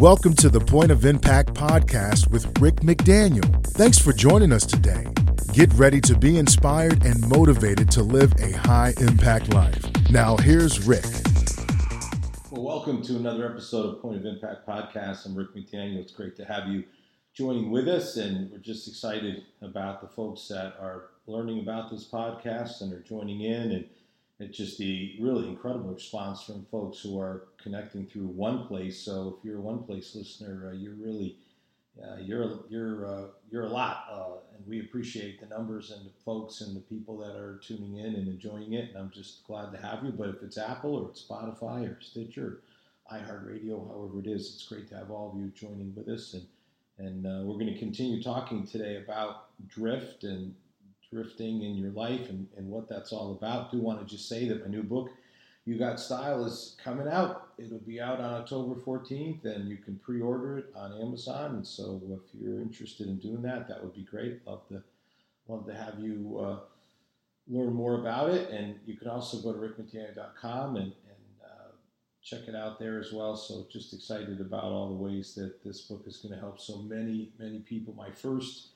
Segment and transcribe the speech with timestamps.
[0.00, 3.64] Welcome to the Point of Impact podcast with Rick McDaniel.
[3.68, 5.06] Thanks for joining us today.
[5.52, 9.82] Get ready to be inspired and motivated to live a high impact life.
[10.10, 11.06] Now, here's Rick.
[12.50, 15.26] Well, welcome to another episode of Point of Impact podcast.
[15.26, 16.00] I'm Rick McDaniel.
[16.00, 16.84] It's great to have you
[17.32, 22.06] joining with us, and we're just excited about the folks that are learning about this
[22.06, 23.84] podcast and are joining in and
[24.40, 28.94] it's just the really incredible response from folks who are connecting through OnePlace.
[28.94, 31.36] So if you're a OnePlace listener, uh, you're really
[32.02, 36.10] uh, you're you're uh, you're a lot, uh, and we appreciate the numbers and the
[36.24, 38.88] folks and the people that are tuning in and enjoying it.
[38.88, 40.10] And I'm just glad to have you.
[40.10, 42.58] But if it's Apple or it's Spotify or Stitcher,
[43.08, 46.34] or iHeartRadio, however it is, it's great to have all of you joining with us.
[46.34, 46.46] And
[46.98, 50.54] and uh, we're going to continue talking today about drift and
[51.14, 53.70] drifting in your life and, and what that's all about.
[53.70, 55.10] Do want to just say that my new book,
[55.64, 57.50] You Got Style, is coming out.
[57.56, 61.54] It'll be out on October 14th, and you can pre-order it on Amazon.
[61.54, 64.44] And so, if you're interested in doing that, that would be great.
[64.44, 64.82] Love to
[65.46, 66.56] love to have you uh,
[67.46, 68.50] learn more about it.
[68.50, 70.94] And you can also go to rickmcdaniel.com and, and
[71.44, 71.68] uh,
[72.22, 73.36] check it out there as well.
[73.36, 76.78] So, just excited about all the ways that this book is going to help so
[76.78, 77.94] many, many people.
[77.94, 78.73] My first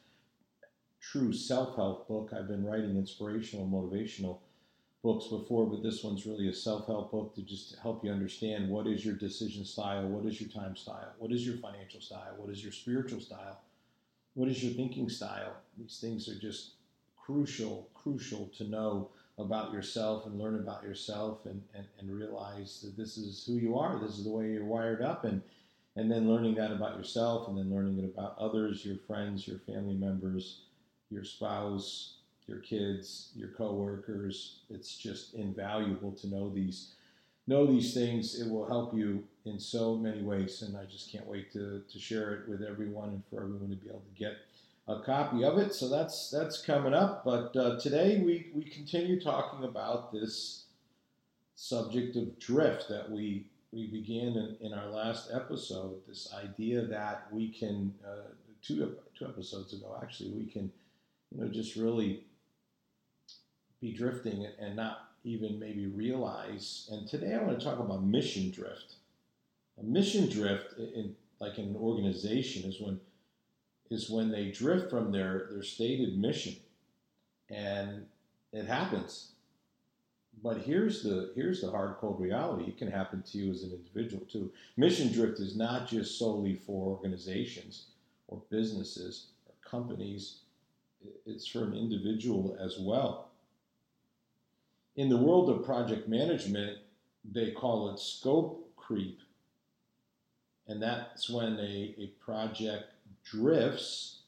[1.11, 2.31] true self help book.
[2.37, 4.39] I've been writing inspirational, motivational
[5.03, 8.69] books before, but this one's really a self help book to just help you understand
[8.69, 12.35] what is your decision style, what is your time style, what is your financial style,
[12.37, 13.61] what is your spiritual style,
[14.35, 15.55] what is your thinking style.
[15.79, 16.73] These things are just
[17.17, 22.97] crucial, crucial to know about yourself and learn about yourself and, and, and realize that
[22.97, 25.43] this is who you are, this is the way you're wired up and
[25.97, 29.59] and then learning that about yourself and then learning it about others, your friends, your
[29.59, 30.61] family members,
[31.11, 32.15] your spouse,
[32.47, 34.61] your kids, your coworkers.
[34.71, 36.95] It's just invaluable to know these
[37.47, 38.41] know these things.
[38.41, 41.99] It will help you in so many ways, and I just can't wait to, to
[41.99, 44.37] share it with everyone and for everyone to be able to get
[44.87, 45.75] a copy of it.
[45.75, 47.25] So that's that's coming up.
[47.25, 50.65] But uh, today we we continue talking about this
[51.55, 55.97] subject of drift that we we began in, in our last episode.
[56.07, 58.31] This idea that we can uh,
[58.63, 60.71] two two episodes ago actually we can
[61.31, 62.25] you know, just really
[63.81, 66.89] be drifting and not even maybe realize.
[66.91, 68.95] And today I want to talk about mission drift.
[69.79, 73.01] A mission drift, in like in an organization, is when
[73.91, 76.57] is when they drift from their their stated mission,
[77.51, 78.07] and
[78.53, 79.33] it happens.
[80.43, 82.65] But here's the here's the hard cold reality.
[82.65, 84.51] It can happen to you as an individual too.
[84.77, 87.87] Mission drift is not just solely for organizations
[88.27, 90.41] or businesses or companies
[91.27, 93.29] it's for an individual as well.
[94.97, 96.79] In the world of project management,
[97.25, 99.21] they call it scope creep.
[100.67, 102.87] And that's when a, a project
[103.25, 104.21] drifts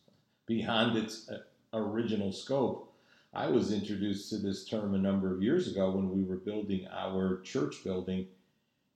[0.47, 1.39] beyond its uh,
[1.73, 2.93] original scope.
[3.33, 6.87] I was introduced to this term a number of years ago when we were building
[6.91, 8.27] our church building,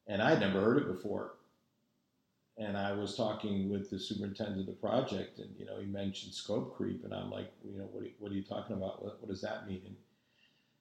[0.07, 1.35] and I'd never heard it before
[2.57, 6.35] and I was talking with the superintendent of the project, and you know, he mentioned
[6.35, 9.03] scope creep, and I'm like, you know, what are, what are you talking about?
[9.03, 9.83] What, what does that mean?
[9.85, 9.97] And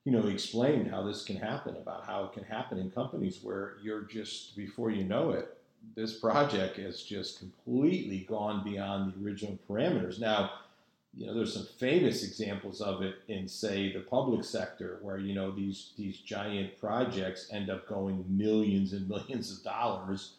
[0.06, 3.39] you know, he explained how this can happen, about how it can happen in companies
[3.41, 5.57] where you're just before you know it,
[5.95, 10.19] this project has just completely gone beyond the original parameters.
[10.19, 10.51] Now,
[11.16, 15.34] you know, there's some famous examples of it in, say, the public sector, where you
[15.34, 20.34] know these these giant projects end up going millions and millions of dollars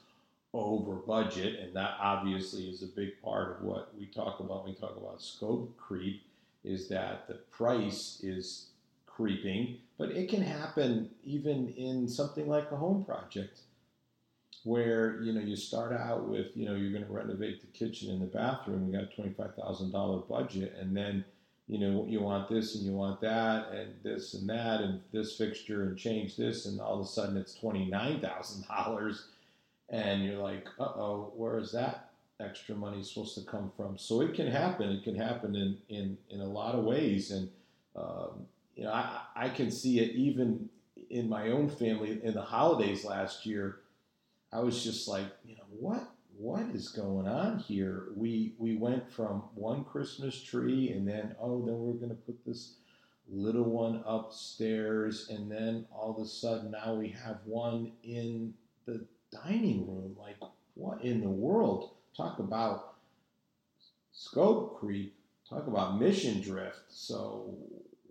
[0.54, 4.75] over budget, and that obviously is a big part of what we talk about when
[4.75, 6.22] we talk about scope creep,
[6.62, 8.69] is that the price is
[9.06, 13.60] creeping, but it can happen even in something like a home project
[14.65, 18.10] where you know you start out with you know you're going to renovate the kitchen
[18.10, 21.22] and the bathroom you got a $25000 budget and then
[21.69, 25.36] you know you want this and you want that and this and that and this
[25.36, 29.19] fixture and change this and all of a sudden it's $29000
[29.91, 33.98] and you're like, uh oh, where is that extra money supposed to come from?
[33.98, 34.91] So it can happen.
[34.91, 37.48] It can happen in in, in a lot of ways, and
[37.97, 40.69] um, you know, I, I can see it even
[41.10, 42.21] in my own family.
[42.22, 43.81] In the holidays last year,
[44.53, 48.09] I was just like, you know, what what is going on here?
[48.16, 52.45] We we went from one Christmas tree, and then oh, then we're going to put
[52.45, 52.75] this
[53.28, 58.54] little one upstairs, and then all of a sudden now we have one in
[58.86, 60.16] the dining room.
[60.19, 60.36] Like,
[60.75, 61.91] what in the world?
[62.16, 62.95] Talk about
[64.13, 65.15] scope creep.
[65.48, 66.81] Talk about mission drift.
[66.89, 67.54] So,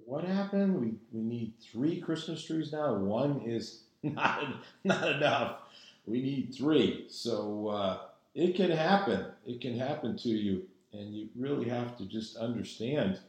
[0.05, 0.79] what happened?
[0.79, 2.95] We, we need three Christmas trees now.
[2.95, 4.43] One is not,
[4.83, 5.57] not enough.
[6.05, 7.05] We need three.
[7.09, 7.97] So, uh,
[8.35, 9.25] it can happen.
[9.45, 10.63] It can happen to you.
[10.91, 13.19] And you really have to just understand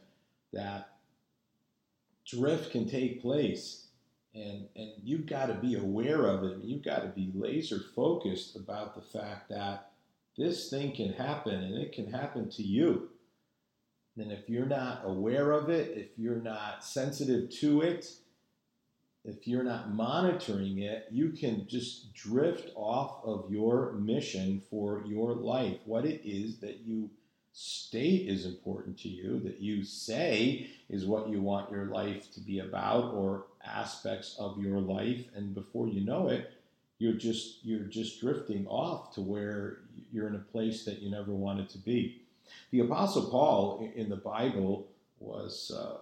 [0.53, 0.89] that
[2.25, 3.84] drift can take place.
[4.35, 6.57] And, and you've got to be aware of it.
[6.61, 9.91] You've got to be laser focused about the fact that
[10.37, 13.09] this thing can happen and it can happen to you.
[14.17, 18.11] And if you're not aware of it, if you're not sensitive to it,
[19.23, 25.33] if you're not monitoring it, you can just drift off of your mission for your
[25.33, 25.77] life.
[25.85, 27.09] What it is that you
[27.57, 32.41] state is important to you, that you say is what you want your life to
[32.41, 36.51] be about, or aspects of your life, and before you know it,
[36.99, 39.77] you're just you're just drifting off to where
[40.11, 42.21] you're in a place that you never wanted to be.
[42.71, 45.99] The Apostle Paul in the Bible was uh,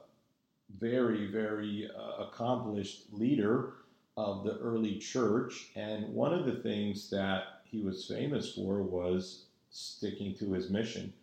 [0.79, 3.73] very, very uh, accomplished leader
[4.17, 9.45] of the early church, and one of the things that he was famous for was
[9.69, 11.13] sticking to his mission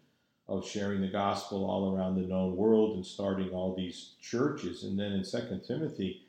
[0.50, 4.84] of sharing the gospel all around the known world and starting all these churches.
[4.84, 6.22] And then in Second Timothy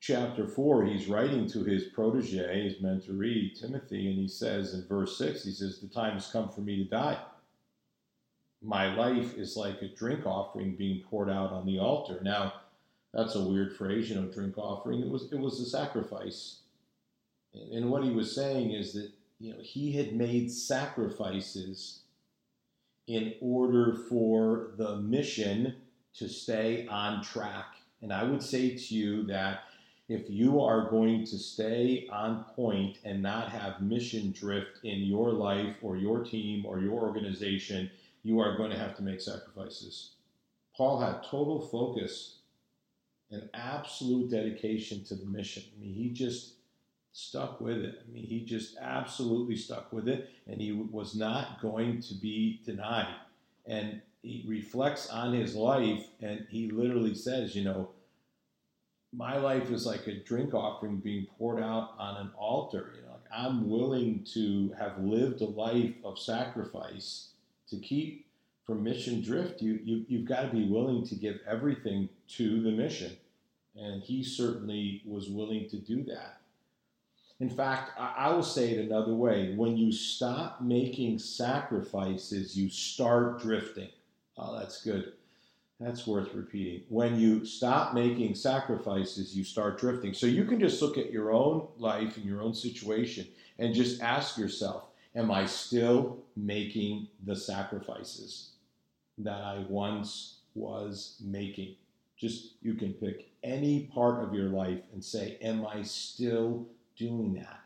[0.00, 5.16] chapter 4, he's writing to his protege, his mentoree, Timothy, and he says in verse
[5.16, 7.18] 6, he says, The time has come for me to die
[8.62, 12.20] my life is like a drink offering being poured out on the altar.
[12.22, 12.54] Now,
[13.12, 15.00] that's a weird phrase, you know, drink offering.
[15.00, 16.58] It was it was a sacrifice.
[17.54, 22.00] And what he was saying is that, you know, he had made sacrifices
[23.10, 25.74] in order for the mission
[26.14, 27.74] to stay on track.
[28.02, 29.64] And I would say to you that
[30.08, 35.32] if you are going to stay on point and not have mission drift in your
[35.32, 37.90] life or your team or your organization,
[38.22, 40.10] you are going to have to make sacrifices.
[40.76, 42.36] Paul had total focus
[43.32, 45.64] and absolute dedication to the mission.
[45.76, 46.52] I mean, he just
[47.12, 48.02] stuck with it.
[48.06, 52.60] I mean, he just absolutely stuck with it, and he was not going to be
[52.64, 53.14] denied.
[53.66, 57.90] And he reflects on his life, and he literally says, you know,
[59.12, 62.92] my life is like a drink offering being poured out on an altar.
[62.94, 67.30] You know, like I'm willing to have lived a life of sacrifice
[67.68, 68.26] to keep
[68.70, 72.70] from mission drift, you, you, you've got to be willing to give everything to the
[72.70, 73.16] mission.
[73.74, 76.39] And he certainly was willing to do that.
[77.40, 79.54] In fact, I, I will say it another way.
[79.56, 83.88] When you stop making sacrifices, you start drifting.
[84.36, 85.14] Oh, that's good.
[85.80, 86.82] That's worth repeating.
[86.90, 90.12] When you stop making sacrifices, you start drifting.
[90.12, 93.26] So you can just look at your own life and your own situation
[93.58, 94.84] and just ask yourself
[95.16, 98.50] Am I still making the sacrifices
[99.18, 101.74] that I once was making?
[102.16, 106.68] Just you can pick any part of your life and say, Am I still
[107.00, 107.60] doing that?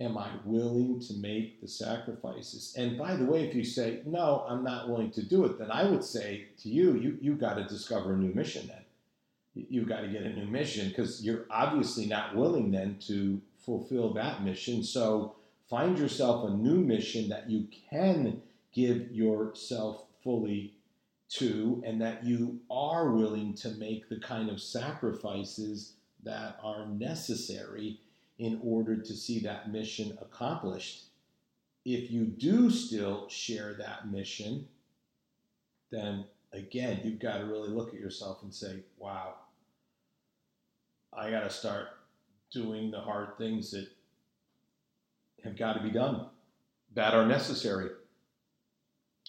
[0.00, 2.74] Am I willing to make the sacrifices?
[2.76, 5.70] And by the way, if you say, No, I'm not willing to do it, then
[5.70, 8.84] I would say to you, You, you got to discover a new mission then.
[9.54, 14.12] You've got to get a new mission because you're obviously not willing then to fulfill
[14.14, 14.82] that mission.
[14.82, 15.36] So
[15.72, 18.42] Find yourself a new mission that you can
[18.74, 20.74] give yourself fully
[21.30, 25.94] to, and that you are willing to make the kind of sacrifices
[26.24, 28.00] that are necessary
[28.42, 31.04] in order to see that mission accomplished.
[31.84, 34.66] If you do still share that mission,
[35.92, 39.34] then again, you've got to really look at yourself and say, wow,
[41.12, 41.86] I got to start
[42.50, 43.86] doing the hard things that
[45.44, 46.26] have got to be done
[46.94, 47.90] that are necessary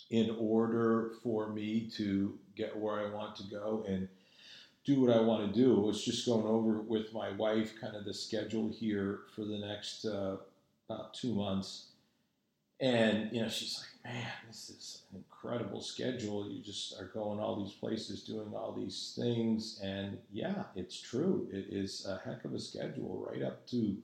[0.10, 4.08] in order for me to get where I want to go and
[4.86, 5.90] do what I want to do.
[5.90, 10.06] It's just going over with my wife kind of the schedule here for the next
[10.06, 10.38] uh,
[10.90, 11.88] about two months.
[12.80, 16.50] And, you know, she's like, man, this is an incredible schedule.
[16.50, 19.80] You just are going all these places, doing all these things.
[19.82, 21.48] And yeah, it's true.
[21.52, 23.98] It is a heck of a schedule right up to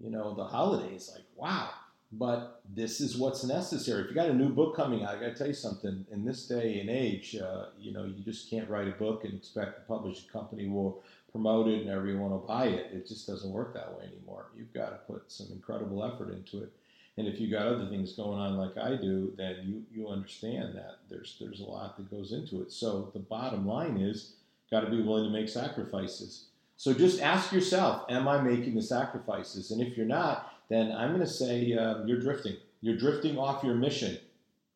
[0.00, 1.10] you know, the holidays.
[1.14, 1.70] Like, wow.
[2.10, 4.02] But this is what's necessary.
[4.02, 6.06] If you got a new book coming out, I got to tell you something.
[6.10, 9.34] In this day and age, uh, you know, you just can't write a book and
[9.34, 12.90] expect the publishing company will promote it and everyone will buy it.
[12.94, 14.46] It just doesn't work that way anymore.
[14.56, 16.72] You've got to put some incredible effort into it.
[17.18, 20.76] And if you got other things going on like I do, then you, you understand
[20.76, 22.70] that there's there's a lot that goes into it.
[22.70, 24.34] So the bottom line is
[24.70, 26.46] got to be willing to make sacrifices.
[26.76, 29.72] So just ask yourself, am I making the sacrifices?
[29.72, 32.56] And if you're not, then I'm going to say um, you're drifting.
[32.80, 34.18] You're drifting off your mission.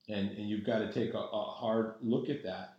[0.08, 2.74] And, and you've got to take a, a hard look at that.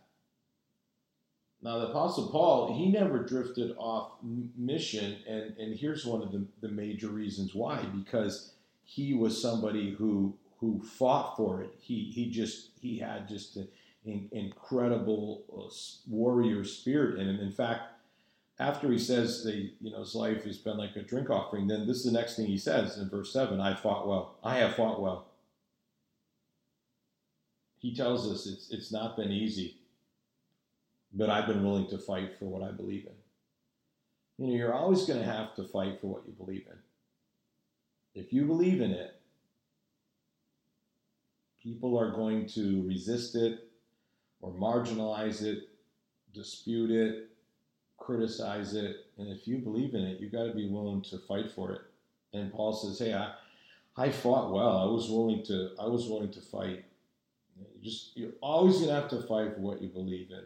[1.62, 5.16] Now, the Apostle Paul, he never drifted off mission.
[5.26, 8.52] And, and here's one of the, the major reasons why because
[8.84, 11.70] he was somebody who, who fought for it.
[11.78, 15.72] He he just he had just an incredible uh,
[16.08, 17.40] warrior spirit in him.
[17.40, 17.93] In fact,
[18.58, 21.86] after he says that you know his life has been like a drink offering, then
[21.86, 24.38] this is the next thing he says in verse seven: "I fought well.
[24.44, 25.26] I have fought well."
[27.78, 29.78] He tells us it's it's not been easy,
[31.12, 33.12] but I've been willing to fight for what I believe in.
[34.38, 38.20] You know, you're always going to have to fight for what you believe in.
[38.20, 39.20] If you believe in it,
[41.62, 43.68] people are going to resist it
[44.40, 45.68] or marginalize it,
[46.32, 47.33] dispute it,
[47.98, 49.06] criticize it.
[49.18, 51.80] And if you believe in it, you got to be willing to fight for it.
[52.32, 53.32] And Paul says, "Hey, I,
[53.96, 54.78] I fought well.
[54.78, 55.70] I was willing to.
[55.80, 56.84] I was willing to fight.
[57.58, 60.44] You just you're always gonna have to fight for what you believe in.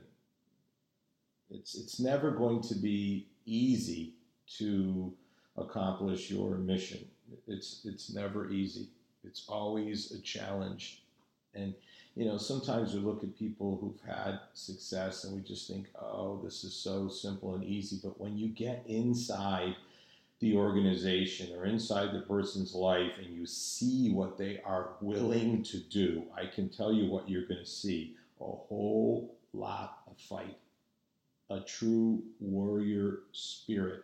[1.51, 4.15] It's it's never going to be easy
[4.59, 5.13] to
[5.57, 7.07] accomplish your mission.
[7.47, 8.89] It's it's never easy.
[9.25, 11.03] It's always a challenge.
[11.55, 11.75] And
[12.19, 16.41] you know, sometimes we look at people who've had success and we just think, oh,
[16.43, 18.01] this is so simple and easy.
[18.03, 19.77] But when you get inside
[20.41, 25.79] the organization or inside the person's life and you see what they are willing to
[25.79, 30.59] do, I can tell you what you're going to see a whole lot of fight,
[31.51, 34.03] a true warrior spirit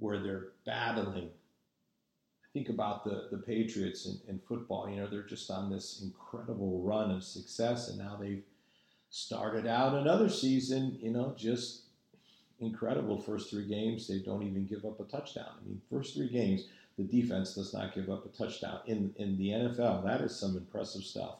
[0.00, 1.30] where they're battling
[2.52, 4.88] think about the, the Patriots in, in football.
[4.88, 8.42] You know, they're just on this incredible run of success, and now they've
[9.10, 11.82] started out another season, you know, just
[12.60, 14.06] incredible first three games.
[14.06, 15.50] They don't even give up a touchdown.
[15.60, 18.80] I mean, first three games, the defense does not give up a touchdown.
[18.86, 21.36] In, in the NFL, that is some impressive stuff.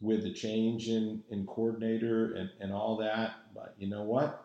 [0.00, 3.32] With the change in, in coordinator and, and all that.
[3.54, 4.44] But you know what?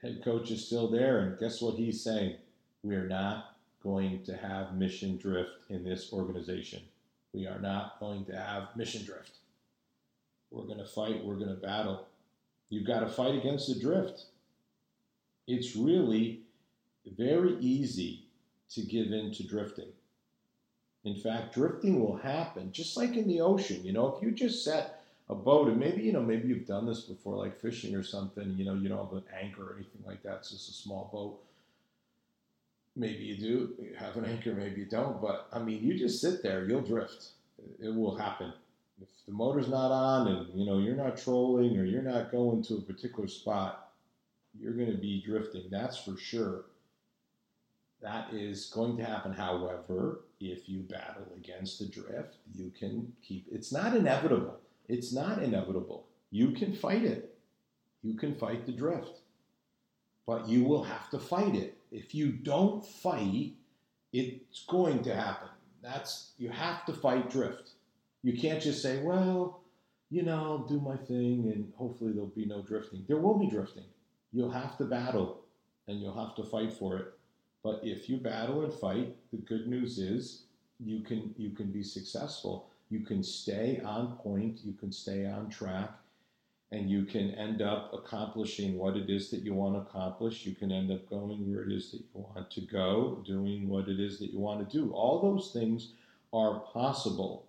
[0.00, 2.36] Head coach is still there, and guess what he's saying?
[2.82, 6.82] We are not going to have mission drift in this organization.
[7.32, 9.38] We are not going to have mission drift.
[10.50, 12.06] We're going to fight, we're going to battle.
[12.68, 14.26] You've got to fight against the drift.
[15.46, 16.42] It's really
[17.06, 18.24] very easy
[18.70, 19.88] to give in to drifting.
[21.04, 23.84] In fact, drifting will happen just like in the ocean.
[23.84, 26.86] You know, if you just set a boat, and maybe, you know, maybe you've done
[26.86, 30.02] this before, like fishing or something, you know, you don't have an anchor or anything
[30.06, 31.40] like that, it's just a small boat
[32.94, 35.20] Maybe you do have an anchor, maybe you don't.
[35.20, 37.28] But I mean, you just sit there, you'll drift.
[37.80, 38.52] It will happen.
[39.00, 42.62] If the motor's not on and you know you're not trolling or you're not going
[42.64, 43.90] to a particular spot,
[44.58, 45.64] you're going to be drifting.
[45.70, 46.66] That's for sure.
[48.02, 49.32] That is going to happen.
[49.32, 53.46] However, if you battle against the drift, you can keep.
[53.50, 54.58] It's not inevitable.
[54.88, 56.04] It's not inevitable.
[56.30, 57.34] You can fight it.
[58.02, 59.20] You can fight the drift,
[60.26, 63.52] but you will have to fight it if you don't fight,
[64.12, 65.48] it's going to happen.
[65.82, 67.70] That's you have to fight drift.
[68.22, 69.60] You can't just say, well,
[70.10, 73.04] you know, I'll do my thing and hopefully there'll be no drifting.
[73.08, 73.84] There will be drifting.
[74.32, 75.42] You'll have to battle
[75.88, 77.06] and you'll have to fight for it.
[77.62, 80.44] But if you battle and fight, the good news is
[80.80, 82.68] you can you can be successful.
[82.90, 85.90] You can stay on point, you can stay on track,
[86.72, 90.46] and you can end up accomplishing what it is that you want to accomplish.
[90.46, 93.88] You can end up going where it is that you want to go, doing what
[93.88, 94.90] it is that you want to do.
[94.92, 95.92] All those things
[96.32, 97.46] are possible.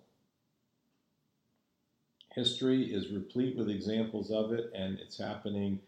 [2.34, 5.80] History is replete with examples of it, and it's happening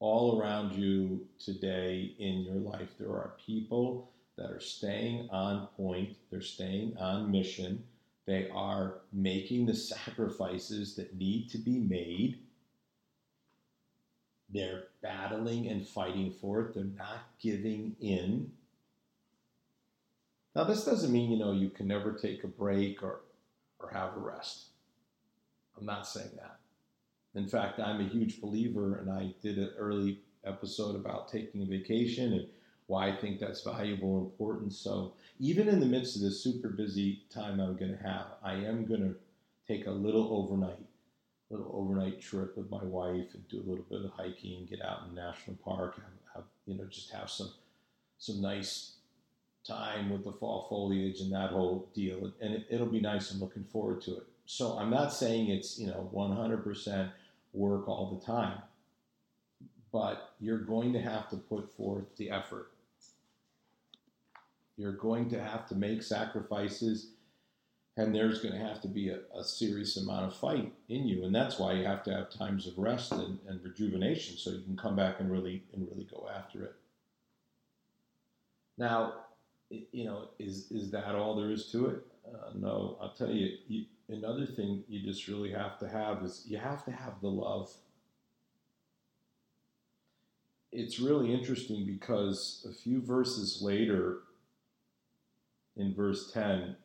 [0.00, 2.88] all around you today in your life.
[2.98, 7.84] There are people that are staying on point, they're staying on mission,
[8.26, 12.40] they are making the sacrifices that need to be made
[14.54, 16.74] they're battling and fighting for it.
[16.74, 18.52] They're not giving in.
[20.54, 23.22] Now, this doesn't mean, you know, you can never take a break or,
[23.80, 24.66] or have a rest.
[25.76, 26.60] I'm not saying that.
[27.34, 31.66] In fact, I'm a huge believer, and I did an early episode about taking a
[31.66, 32.46] vacation and
[32.86, 34.72] why I think that's valuable and important.
[34.72, 38.52] So, even in the midst of this super busy time I'm going to have, I
[38.52, 39.16] am going to
[39.66, 40.78] take a little overnight
[41.56, 45.02] little overnight trip with my wife and do a little bit of hiking, get out
[45.08, 47.50] in national park, have, have you know just have some
[48.18, 48.92] some nice
[49.66, 53.30] time with the fall foliage and that whole deal, and it, it'll be nice.
[53.30, 54.26] I'm looking forward to it.
[54.46, 57.10] So I'm not saying it's you know 100%
[57.52, 58.58] work all the time,
[59.92, 62.70] but you're going to have to put forth the effort.
[64.76, 67.10] You're going to have to make sacrifices
[67.96, 71.24] and there's going to have to be a, a, serious amount of fight in you
[71.24, 74.62] and that's why you have to have times of rest and, and, rejuvenation so you
[74.62, 76.74] can come back and really and really go after it.
[78.78, 79.14] Now
[79.70, 82.06] you know is is that all there is to it?
[82.26, 86.44] Uh, no, I'll tell you, you, another thing you just really have to have is
[86.46, 87.70] you have to have the love.
[90.72, 94.20] It's really interesting because a few verses later,
[95.76, 96.76] in verse 10,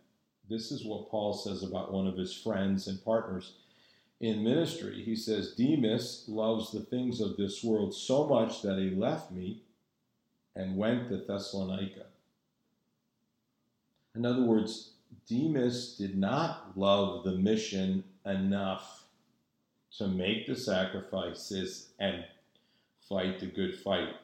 [0.49, 3.53] this is what Paul says about one of his friends and partners
[4.19, 5.03] in ministry.
[5.03, 9.61] He says, Demas loves the things of this world so much that he left me
[10.55, 12.05] and went to Thessalonica.
[14.15, 14.91] In other words,
[15.27, 19.05] Demas did not love the mission enough
[19.97, 22.25] to make the sacrifices and
[23.07, 24.15] fight the good fight.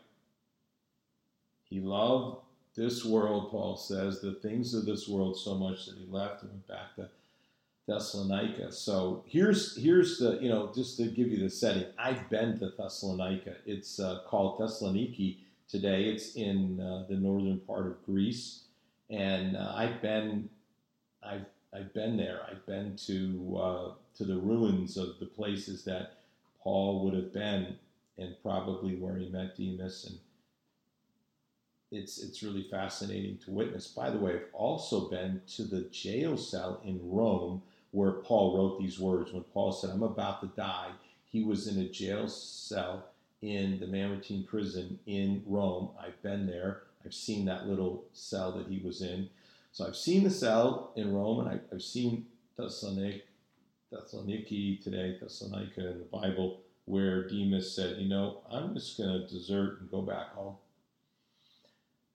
[1.63, 2.44] He loved
[2.75, 6.51] this world, Paul says, the things of this world so much that he left and
[6.51, 7.09] went back to
[7.87, 8.71] Thessalonica.
[8.71, 11.85] So here's here's the you know just to give you the setting.
[11.99, 13.57] I've been to Thessalonica.
[13.65, 15.37] It's uh, called Thessaloniki
[15.69, 16.05] today.
[16.05, 18.61] It's in uh, the northern part of Greece,
[19.09, 20.49] and uh, I've been
[21.23, 22.41] I've I've been there.
[22.49, 26.13] I've been to uh, to the ruins of the places that
[26.63, 27.77] Paul would have been,
[28.17, 30.17] and probably where he met Demas and
[31.91, 33.87] it's it's really fascinating to witness.
[33.87, 37.61] By the way, I've also been to the jail cell in Rome
[37.91, 39.31] where Paul wrote these words.
[39.31, 40.91] When Paul said, "I'm about to die,"
[41.25, 43.09] he was in a jail cell
[43.41, 45.89] in the Mamertine prison in Rome.
[45.99, 46.83] I've been there.
[47.05, 49.29] I've seen that little cell that he was in.
[49.71, 52.25] So I've seen the cell in Rome, and I, have seen
[52.57, 53.21] Thessaloniki,
[53.91, 59.27] Thessaloniki today, Thessalonica in the Bible, where Demas said, "You know, I'm just going to
[59.27, 60.55] desert and go back home."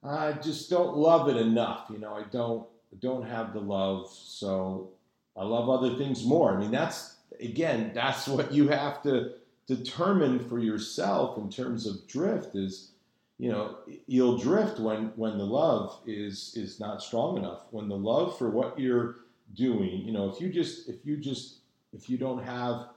[0.03, 1.87] I just don't love it enough.
[1.91, 2.67] You know, I don't
[3.01, 4.91] don't have the love, so
[5.37, 6.57] I love other things more.
[6.57, 9.35] I mean, that's again, that's what you have to
[9.67, 12.91] determine for yourself in terms of drift is
[13.39, 13.79] you know
[14.09, 18.51] you'll drift when when the love is is not strong enough when the love for
[18.51, 19.19] what you're
[19.55, 21.59] doing you know if you just if you just
[21.93, 22.89] if you don't have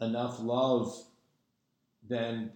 [0.00, 1.04] enough love
[2.08, 2.50] then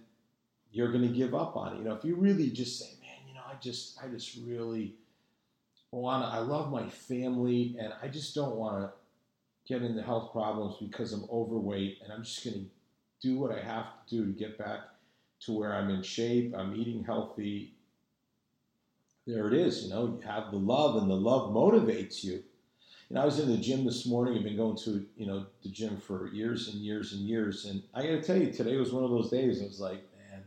[0.71, 2.94] you're going to give up on it you know if you really just say
[3.55, 4.95] I just I just really
[5.91, 6.29] want to.
[6.29, 8.91] I love my family, and I just don't want to
[9.67, 13.61] get into health problems because I'm overweight, and I'm just going to do what I
[13.61, 14.79] have to do to get back
[15.41, 16.53] to where I'm in shape.
[16.57, 17.75] I'm eating healthy.
[19.25, 19.83] There it is.
[19.83, 22.43] You know, you have the love, and the love motivates you.
[23.09, 24.37] And I was in the gym this morning.
[24.37, 27.81] I've been going to you know the gym for years and years and years, and
[27.93, 29.61] I got to tell you, today was one of those days.
[29.61, 30.43] I was like, man,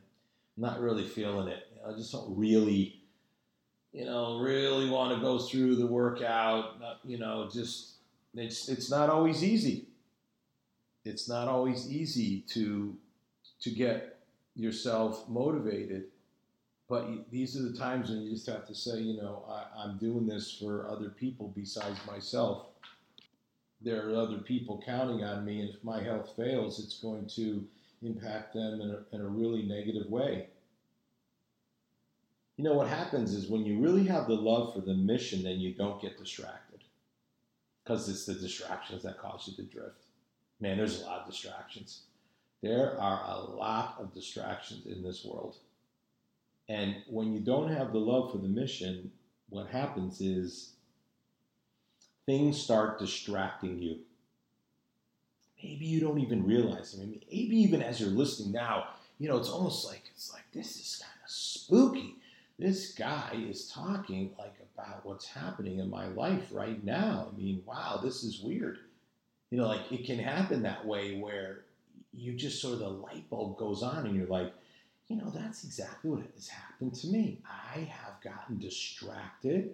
[0.56, 1.64] I'm not really feeling it.
[1.88, 2.97] I just don't really
[3.98, 6.76] you know, really want to go through the workout.
[6.80, 7.94] Uh, you know, just
[8.32, 9.88] it's it's not always easy.
[11.04, 12.96] It's not always easy to
[13.60, 14.20] to get
[14.54, 16.04] yourself motivated.
[16.88, 19.98] But these are the times when you just have to say, you know, I, I'm
[19.98, 22.66] doing this for other people besides myself.
[23.82, 27.64] There are other people counting on me, and if my health fails, it's going to
[28.02, 30.46] impact them in a, in a really negative way
[32.58, 35.60] you know what happens is when you really have the love for the mission, then
[35.60, 36.82] you don't get distracted
[37.82, 40.02] because it's the distractions that cause you to drift.
[40.60, 42.00] Man, there's a lot of distractions.
[42.60, 45.56] There are a lot of distractions in this world.
[46.68, 49.12] And when you don't have the love for the mission,
[49.50, 50.72] what happens is
[52.26, 54.00] things start distracting you.
[55.62, 56.98] Maybe you don't even realize it.
[57.30, 58.88] Maybe even as you're listening now,
[59.20, 62.16] you know, it's almost like it's like this is kind of spooky
[62.58, 67.28] this guy is talking like about what's happening in my life right now.
[67.32, 68.78] I mean, wow, this is weird.
[69.50, 71.64] You know, like it can happen that way where
[72.12, 74.52] you just sort of the light bulb goes on and you're like,
[75.06, 77.38] you know, that's exactly what has happened to me.
[77.46, 79.70] I have gotten distracted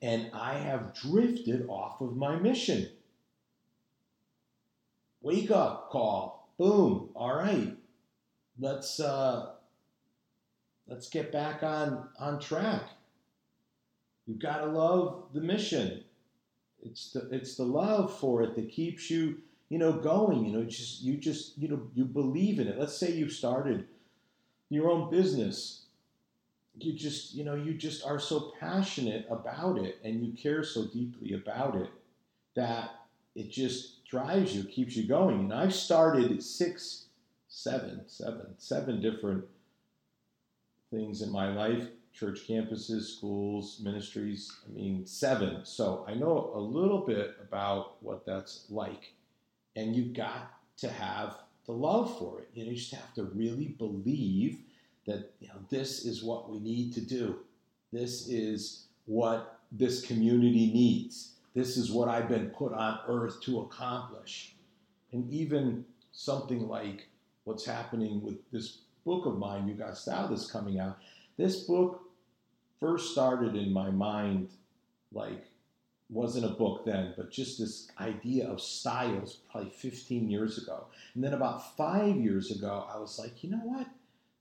[0.00, 2.88] and I have drifted off of my mission.
[5.20, 6.48] Wake up call.
[6.58, 7.10] Boom.
[7.14, 7.76] All right.
[8.58, 9.51] Let's uh
[10.92, 12.82] let's get back on on track.
[14.26, 16.04] You've got to love the mission.
[16.84, 20.44] It's the it's the love for it that keeps you you know going.
[20.44, 22.78] You know, just you just you know you believe in it.
[22.78, 23.86] Let's say you've started
[24.68, 25.86] your own business.
[26.78, 30.86] You just you know you just are so passionate about it and you care so
[30.86, 31.88] deeply about it
[32.54, 32.90] that
[33.34, 35.40] it just drives you, keeps you going.
[35.40, 37.06] And I've started six,
[37.48, 39.44] seven, seven, seven different
[40.92, 44.52] things in my life church campuses, schools, ministries.
[44.66, 45.64] I mean, seven.
[45.64, 49.14] So I know a little bit about what that's like.
[49.76, 52.50] And you've got to have the love for it.
[52.54, 54.58] You know, you just have to really believe
[55.06, 57.38] that you know this is what we need to do.
[57.92, 61.32] This is what this community needs.
[61.54, 64.54] This is what I've been put on earth to accomplish.
[65.12, 67.08] And even something like
[67.44, 70.98] what's happening with this book of mine, You Got Style, that's coming out.
[71.36, 72.02] This book
[72.80, 74.50] first started in my mind
[75.12, 75.46] like
[76.12, 80.86] wasn't a book then, but just this idea of styles probably 15 years ago.
[81.14, 83.86] And then about five years ago, I was like, you know what?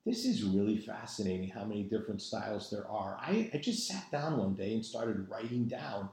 [0.05, 3.17] This is really fascinating how many different styles there are.
[3.21, 6.09] I, I just sat down one day and started writing down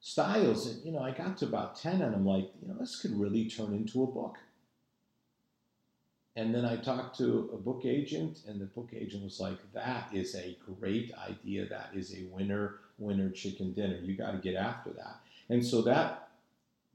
[0.00, 0.66] styles.
[0.66, 3.18] And, you know, I got to about 10 and I'm like, you know, this could
[3.18, 4.36] really turn into a book.
[6.34, 10.08] And then I talked to a book agent, and the book agent was like, That
[10.12, 11.68] is a great idea.
[11.68, 13.98] That is a winner, winner chicken dinner.
[14.02, 15.20] You got to get after that.
[15.50, 16.30] And so that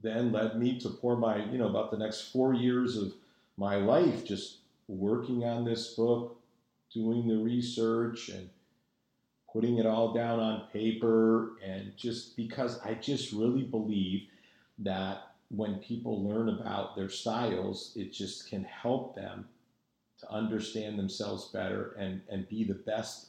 [0.01, 3.13] then led me to pour my, you know, about the next four years of
[3.57, 6.39] my life just working on this book,
[6.91, 8.49] doing the research, and
[9.51, 11.57] putting it all down on paper.
[11.63, 14.27] And just because I just really believe
[14.79, 19.47] that when people learn about their styles, it just can help them
[20.19, 23.27] to understand themselves better and, and be the best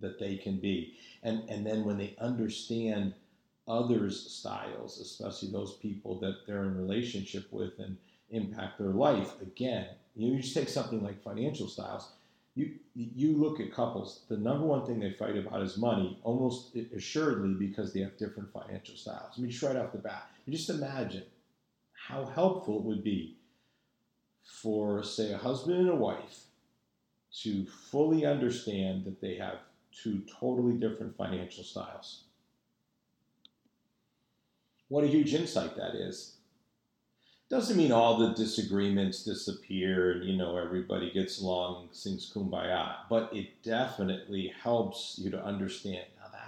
[0.00, 0.94] that they can be.
[1.22, 3.14] And, and then when they understand
[3.66, 7.96] others' styles, especially those people that they're in relationship with and
[8.30, 12.12] impact their life, again, you, know, you just take something like financial styles.
[12.54, 16.74] You, you look at couples, the number one thing they fight about is money, almost
[16.94, 19.34] assuredly because they have different financial styles.
[19.36, 21.24] I mean, just right off the bat, just imagine
[22.08, 23.36] how helpful it would be
[24.44, 26.44] for, say, a husband and a wife
[27.42, 29.58] to fully understand that they have
[29.90, 32.22] two totally different financial styles.
[34.88, 36.36] What a huge insight that is.
[37.48, 43.30] Doesn't mean all the disagreements disappear and you know everybody gets along sings kumbaya, but
[43.32, 46.06] it definitely helps you to understand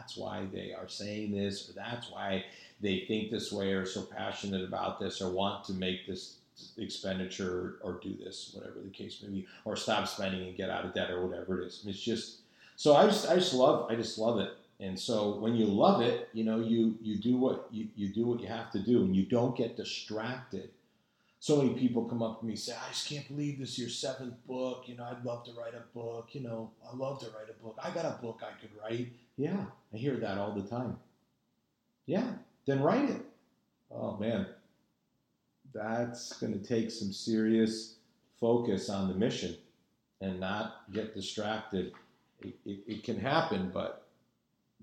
[0.08, 2.42] that's why they are saying this or that's why
[2.80, 6.36] they think this way or so passionate about this or want to make this
[6.78, 10.86] expenditure or do this, whatever the case may be, or stop spending and get out
[10.86, 11.84] of debt or whatever it is.
[11.86, 12.38] It's just
[12.74, 14.50] so I just I just love I just love it.
[14.80, 18.24] And so when you love it, you know, you you do what you, you do
[18.24, 20.70] what you have to do and you don't get distracted.
[21.38, 23.78] So many people come up to me and say, I just can't believe this is
[23.78, 24.84] your seventh book.
[24.86, 26.30] You know, I'd love to write a book.
[26.32, 27.76] You know, I love to write a book.
[27.82, 29.12] I got a book I could write.
[29.38, 30.96] Yeah, I hear that all the time.
[32.07, 32.33] Yeah,
[32.66, 33.22] then write it.
[33.90, 34.46] Oh man,
[35.72, 37.94] that's going to take some serious
[38.40, 39.57] focus on the mission
[40.20, 41.92] and not get distracted.
[42.40, 44.09] It, it, it, can happen, but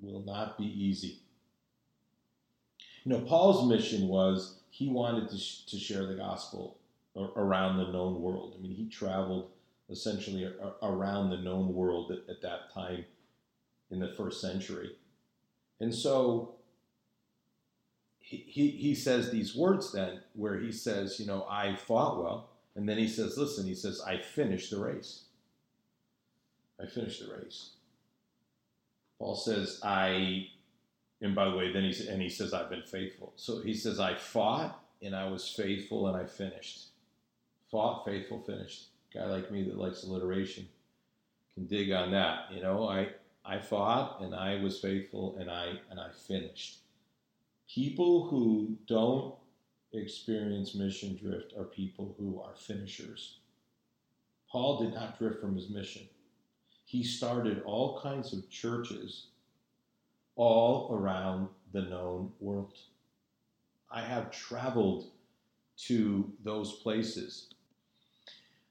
[0.02, 1.20] will not be easy.
[3.04, 6.78] You know, Paul's mission was he wanted to, sh- to share the gospel
[7.36, 8.56] around the known world.
[8.58, 9.52] I mean, he traveled
[9.90, 10.50] essentially
[10.82, 13.06] around the known world at, at that time
[13.92, 14.92] in the first century.
[15.80, 16.56] And so
[18.20, 22.50] he, he, says these words then where he says, you know, I fought well.
[22.76, 25.26] And then he says, listen, he says, I finished the race.
[26.82, 27.72] I finished the race.
[29.20, 30.48] Paul says, I,
[31.22, 33.32] and by the way, then he, and he says, I've been faithful.
[33.36, 36.88] So he says, I fought and I was faithful and I finished.
[37.72, 38.88] Fought, faithful, finished.
[39.14, 40.68] Guy like me that likes alliteration
[41.54, 42.52] can dig on that.
[42.54, 43.10] You know, I,
[43.46, 46.80] I fought and I was faithful and I, and I finished
[47.68, 49.36] people who don't
[49.94, 53.38] experience mission drift are people who are finishers.
[54.50, 56.04] Paul did not drift from his mission.
[56.86, 59.28] He started all kinds of churches
[60.36, 62.78] all around the known world.
[63.92, 65.12] I have traveled
[65.78, 67.50] to those places.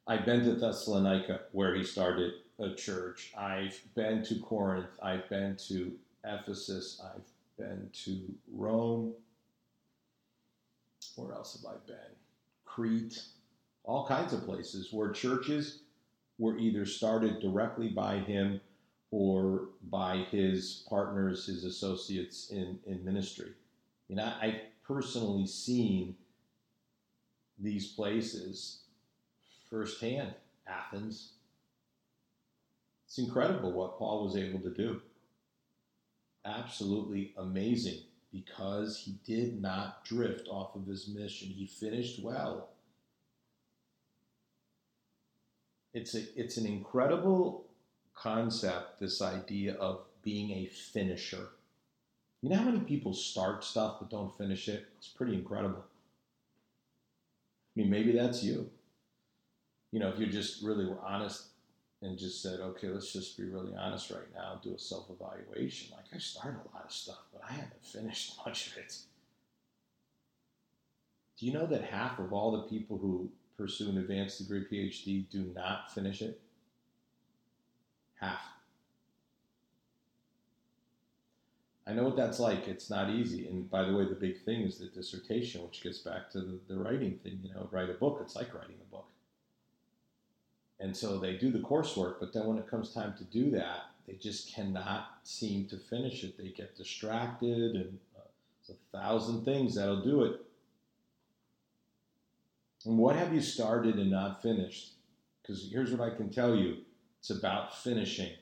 [0.06, 3.32] I've been to Thessalonica, where he started a church.
[3.36, 4.90] I've been to Corinth.
[5.02, 5.92] I've been to
[6.24, 7.00] Ephesus.
[7.04, 7.24] I've
[7.58, 8.20] been to
[8.52, 9.14] Rome.
[11.16, 11.96] Where else have I been?
[12.64, 13.22] Crete,
[13.84, 15.80] all kinds of places where churches
[16.38, 18.60] were either started directly by him
[19.10, 23.52] or by his partners, his associates in, in ministry.
[24.08, 26.16] Know, I've personally seen
[27.58, 28.80] these places
[29.70, 30.34] firsthand.
[30.66, 31.33] Athens.
[33.14, 35.00] It's incredible what Paul was able to do
[36.44, 38.00] absolutely amazing
[38.32, 41.46] because he did not drift off of his mission.
[41.46, 42.70] He finished well.
[45.92, 47.66] It's a it's an incredible
[48.16, 51.50] concept, this idea of being a finisher.
[52.42, 54.88] You know how many people start stuff but don't finish it?
[54.98, 55.84] It's pretty incredible.
[57.76, 58.68] I mean, maybe that's you.
[59.92, 61.53] You know, if you're just really honest
[62.04, 65.88] and just said, okay, let's just be really honest right now, do a self evaluation.
[65.96, 68.94] Like, I started a lot of stuff, but I haven't finished much of it.
[71.38, 75.28] Do you know that half of all the people who pursue an advanced degree PhD
[75.30, 76.40] do not finish it?
[78.20, 78.40] Half.
[81.86, 82.68] I know what that's like.
[82.68, 83.46] It's not easy.
[83.48, 86.58] And by the way, the big thing is the dissertation, which gets back to the,
[86.68, 87.40] the writing thing.
[87.42, 88.20] You know, write a book.
[88.22, 89.06] It's like writing a book.
[90.84, 93.84] And so they do the coursework, but then when it comes time to do that,
[94.06, 96.36] they just cannot seem to finish it.
[96.36, 100.42] They get distracted, and uh, a thousand things that'll do it.
[102.84, 104.92] And what have you started and not finished?
[105.40, 106.82] Because here's what I can tell you
[107.18, 108.32] it's about finishing.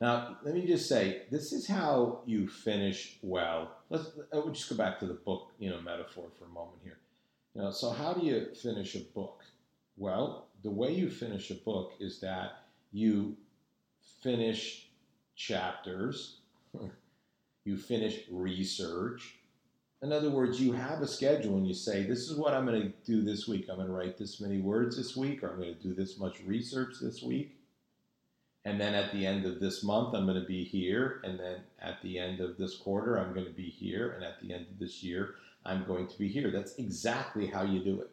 [0.00, 3.70] Now, let me just say, this is how you finish well.
[3.90, 6.96] Let's we'll just go back to the book, you know, metaphor for a moment here.
[7.54, 9.42] You know, so how do you finish a book?
[9.96, 13.36] Well, the way you finish a book is that you
[14.22, 14.88] finish
[15.36, 16.38] chapters,
[17.64, 19.36] you finish research.
[20.02, 22.82] In other words, you have a schedule and you say, This is what I'm going
[22.82, 23.66] to do this week.
[23.68, 26.18] I'm going to write this many words this week, or I'm going to do this
[26.18, 27.56] much research this week.
[28.64, 31.20] And then at the end of this month, I'm going to be here.
[31.24, 34.12] And then at the end of this quarter, I'm going to be here.
[34.12, 36.50] And at the end of this year, I'm going to be here.
[36.50, 38.10] That's exactly how you do it.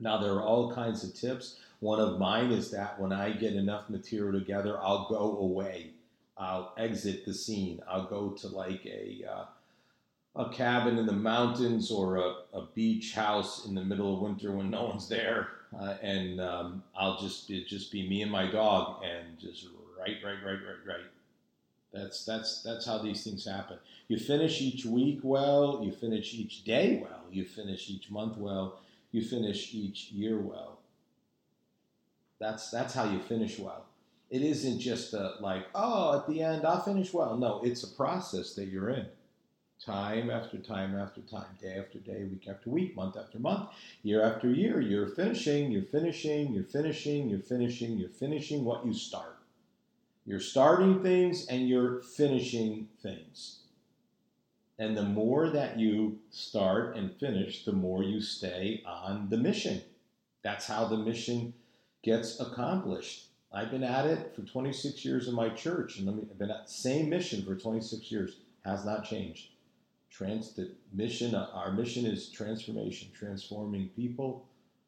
[0.00, 1.58] Now, there are all kinds of tips.
[1.80, 5.90] One of mine is that when I get enough material together, I'll go away.
[6.36, 7.80] I'll exit the scene.
[7.88, 9.44] I'll go to like a uh,
[10.36, 14.50] a cabin in the mountains or a, a, beach house in the middle of winter
[14.50, 18.50] when no one's there, uh, and um, I'll just it just be me and my
[18.50, 21.10] dog and just write, write, write, write, write.
[21.92, 23.78] That's that's that's how these things happen.
[24.08, 25.80] You finish each week well.
[25.84, 27.22] You finish each day well.
[27.30, 28.80] You finish each month well
[29.14, 30.80] you finish each year well.
[32.40, 33.86] That's that's how you finish well.
[34.28, 37.36] It isn't just a, like, oh, at the end I'll finish well.
[37.36, 39.06] No, it's a process that you're in.
[39.84, 43.68] Time after time after time, day after day, week after week, month after month,
[44.02, 48.92] year after year, you're finishing, you're finishing, you're finishing, you're finishing, you're finishing what you
[48.92, 49.38] start.
[50.26, 53.60] You're starting things and you're finishing things.
[54.78, 59.82] And the more that you start and finish, the more you stay on the mission.
[60.42, 61.54] That's how the mission
[62.02, 63.28] gets accomplished.
[63.52, 66.72] I've been at it for 26 years in my church, and I've been at the
[66.72, 68.36] same mission for 26 years.
[68.64, 69.50] Has not changed.
[70.10, 74.46] Trans the mission, uh, our mission is transformation, transforming people,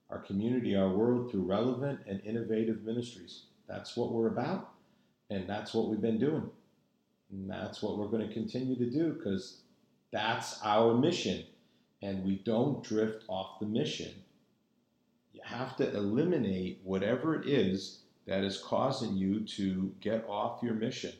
[0.08, 3.42] our community, our world through relevant and innovative ministries.
[3.68, 4.70] That's what we're about,
[5.30, 6.48] and that's what we've been doing.
[7.30, 9.58] And that's what we're going to continue to do because
[10.16, 11.44] that's our mission.
[12.02, 14.12] And we don't drift off the mission.
[15.32, 20.74] You have to eliminate whatever it is that is causing you to get off your
[20.74, 21.12] mission.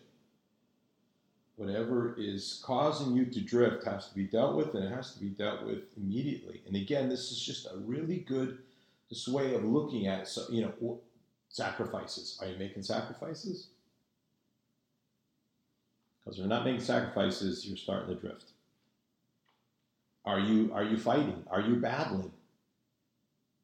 [1.57, 5.21] Whatever is causing you to drift has to be dealt with, and it has to
[5.21, 6.63] be dealt with immediately.
[6.67, 8.59] And again, this is just a really good
[9.09, 10.29] this way of looking at.
[10.29, 11.01] So, you know,
[11.49, 12.39] sacrifices.
[12.41, 13.69] Are you making sacrifices?
[16.21, 18.53] Because if you're not making sacrifices, you're starting to drift.
[20.27, 21.45] Are you are you fighting?
[21.49, 22.33] Are you battling?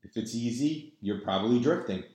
[0.05, 2.05] If it's easy, you're probably drifting.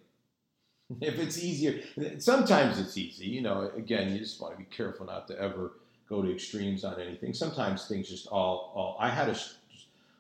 [1.02, 1.82] If it's easier,
[2.20, 3.26] sometimes it's easy.
[3.26, 5.74] You know, again, you just want to be careful not to ever
[6.08, 7.34] go to extremes on anything.
[7.34, 8.96] Sometimes things just all all.
[8.98, 9.38] I had a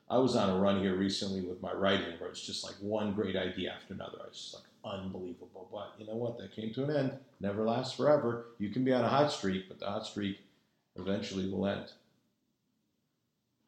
[0.10, 3.14] I was on a run here recently with my writing where it's just like one
[3.14, 4.18] great idea after another.
[4.22, 4.64] I was just like
[5.00, 5.70] unbelievable.
[5.72, 6.38] But you know what?
[6.38, 7.14] That came to an end.
[7.40, 8.48] Never lasts forever.
[8.58, 10.40] You can be on a hot streak, but the hot streak
[10.98, 11.92] eventually will end.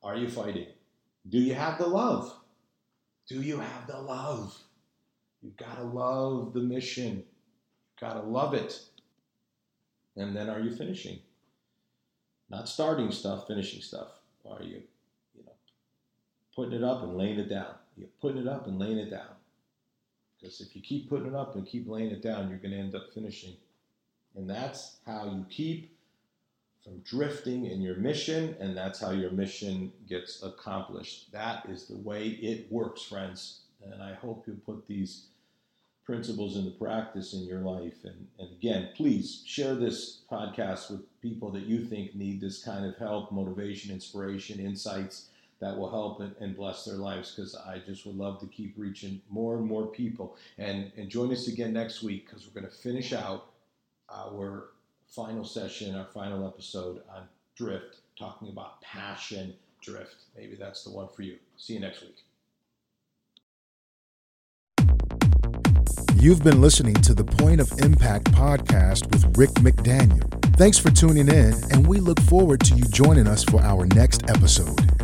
[0.01, 0.67] Are you fighting?
[1.27, 2.33] Do you have the love?
[3.27, 4.57] Do you have the love?
[5.41, 7.17] You've got to love the mission.
[7.17, 8.79] You've got to love it.
[10.15, 11.19] And then are you finishing?
[12.49, 14.07] Not starting stuff, finishing stuff.
[14.49, 14.81] Are you,
[15.35, 15.51] you know,
[16.55, 17.75] putting it up and laying it down?
[17.95, 19.35] You're putting it up and laying it down.
[20.39, 22.77] Because if you keep putting it up and keep laying it down, you're going to
[22.77, 23.55] end up finishing.
[24.35, 25.97] And that's how you keep
[26.83, 31.31] from drifting in your mission, and that's how your mission gets accomplished.
[31.31, 33.61] That is the way it works, friends.
[33.83, 35.27] And I hope you put these
[36.05, 38.03] principles into practice in your life.
[38.03, 42.85] And, and again, please share this podcast with people that you think need this kind
[42.85, 48.05] of help, motivation, inspiration, insights that will help and, bless their lives because I just
[48.05, 50.37] would love to keep reaching more and more people.
[50.57, 53.51] And, and join us again next week because we're going to finish out
[54.09, 54.69] our
[55.09, 57.23] final session, our final episode on
[57.55, 60.15] drift, talking about passion drift.
[60.37, 61.37] Maybe that's the one for you.
[61.57, 62.15] See you next week.
[66.15, 70.29] You've been listening to the Point of Impact podcast with Rick McDaniel.
[70.57, 74.29] Thanks for tuning in, and we look forward to you joining us for our next
[74.29, 74.98] episode.